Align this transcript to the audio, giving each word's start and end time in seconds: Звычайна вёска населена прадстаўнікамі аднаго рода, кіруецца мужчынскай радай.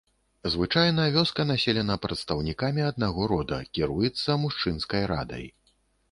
Звычайна 0.51 1.03
вёска 1.15 1.43
населена 1.49 1.97
прадстаўнікамі 2.05 2.85
аднаго 2.91 3.27
рода, 3.33 3.59
кіруецца 3.79 4.39
мужчынскай 4.45 5.03
радай. 5.13 5.45